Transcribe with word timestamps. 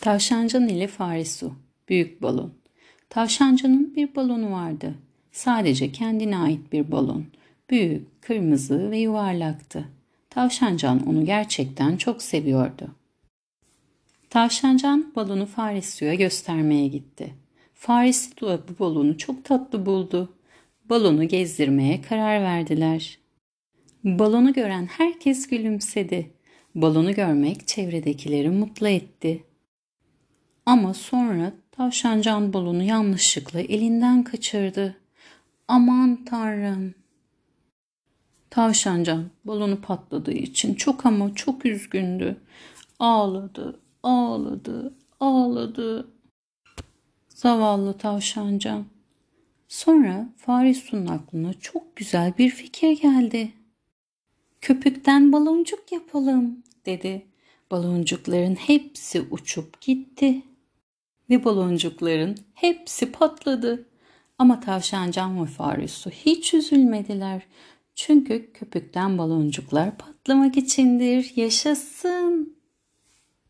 Tavşancan 0.00 0.68
ile 0.68 0.86
Fare 0.86 1.24
Büyük 1.88 2.22
balon. 2.22 2.52
Tavşancanın 3.10 3.96
bir 3.96 4.14
balonu 4.14 4.52
vardı. 4.52 4.94
Sadece 5.32 5.92
kendine 5.92 6.36
ait 6.36 6.72
bir 6.72 6.92
balon. 6.92 7.26
Büyük, 7.70 8.22
kırmızı 8.22 8.90
ve 8.90 8.98
yuvarlaktı. 8.98 9.88
Tavşancan 10.30 11.06
onu 11.08 11.24
gerçekten 11.24 11.96
çok 11.96 12.22
seviyordu. 12.22 12.88
Tavşancan 14.30 15.12
balonu 15.16 15.46
Fare 15.46 16.16
göstermeye 16.16 16.88
gitti. 16.88 17.34
Faresi 17.74 18.36
de 18.36 18.58
bu 18.68 18.78
balonu 18.78 19.18
çok 19.18 19.44
tatlı 19.44 19.86
buldu. 19.86 20.32
Balonu 20.84 21.28
gezdirmeye 21.28 22.02
karar 22.02 22.42
verdiler. 22.42 23.18
Balonu 24.04 24.52
gören 24.52 24.86
herkes 24.86 25.46
gülümsedi. 25.46 26.30
Balonu 26.74 27.14
görmek 27.14 27.68
çevredekileri 27.68 28.50
mutlu 28.50 28.88
etti. 28.88 29.44
Ama 30.66 30.94
sonra 30.94 31.52
tavşancan 31.72 32.52
balonu 32.52 32.82
yanlışlıkla 32.82 33.60
elinden 33.60 34.24
kaçırdı. 34.24 34.96
Aman 35.68 36.24
tanrım. 36.24 36.94
Tavşancan 38.50 39.30
balonu 39.44 39.80
patladığı 39.80 40.32
için 40.32 40.74
çok 40.74 41.06
ama 41.06 41.34
çok 41.34 41.66
üzgündü. 41.66 42.36
Ağladı, 42.98 43.80
ağladı, 44.02 44.94
ağladı. 45.20 46.08
Zavallı 47.28 47.98
tavşancan. 47.98 48.84
Sonra 49.68 50.28
Faris'un 50.36 51.06
aklına 51.06 51.54
çok 51.54 51.96
güzel 51.96 52.32
bir 52.38 52.50
fikir 52.50 53.00
geldi. 53.00 53.52
Köpükten 54.60 55.32
baloncuk 55.32 55.92
yapalım 55.92 56.62
dedi. 56.86 57.26
Baloncukların 57.70 58.54
hepsi 58.54 59.20
uçup 59.20 59.80
gitti 59.80 60.42
ve 61.30 61.44
baloncukların 61.44 62.36
hepsi 62.54 63.12
patladı. 63.12 63.86
Ama 64.38 64.60
tavşancan 64.60 65.42
ve 65.42 65.46
fare 65.46 65.84
hiç 66.10 66.54
üzülmediler. 66.54 67.42
Çünkü 67.94 68.52
köpükten 68.52 69.18
baloncuklar 69.18 69.98
patlamak 69.98 70.56
içindir. 70.56 71.32
Yaşasın. 71.36 72.56